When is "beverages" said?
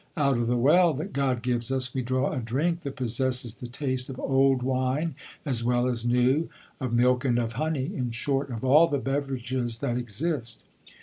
8.97-9.77